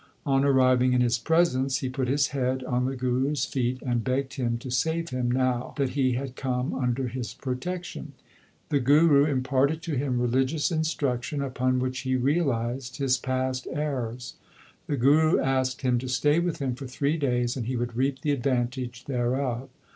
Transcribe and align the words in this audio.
On 0.25 0.43
arriving 0.43 0.93
in 0.93 1.01
his 1.01 1.19
presence 1.19 1.77
he 1.81 1.87
put 1.87 2.07
his 2.07 2.29
head 2.29 2.63
on 2.63 2.85
the 2.85 2.95
Guru 2.95 3.33
s 3.33 3.45
feet, 3.45 3.79
and 3.83 4.03
begged 4.03 4.33
him 4.33 4.57
to 4.57 4.71
save 4.71 5.09
him 5.09 5.29
now 5.29 5.75
that 5.77 5.89
he 5.89 6.13
had 6.13 6.35
come 6.35 6.73
under 6.73 7.07
his 7.07 7.35
pro 7.35 7.53
tection. 7.53 8.07
The 8.69 8.79
Guru 8.79 9.25
imparted 9.25 9.83
to 9.83 9.93
him 9.93 10.19
religious 10.19 10.71
instruc 10.71 11.21
tion 11.21 11.43
upon 11.43 11.77
which 11.77 11.99
he 11.99 12.15
realized 12.15 12.97
his 12.97 13.19
past 13.19 13.67
errors. 13.71 14.37
The 14.87 14.97
Guru 14.97 15.39
asked 15.39 15.83
him 15.83 15.99
to 15.99 16.07
stay 16.09 16.39
with 16.39 16.57
him 16.57 16.73
for 16.73 16.87
three 16.87 17.17
days, 17.17 17.55
and 17.55 17.67
he 17.67 17.75
would 17.75 17.95
reap 17.95 18.21
the 18.21 18.31
advantage 18.31 19.05
thereof. 19.05 19.69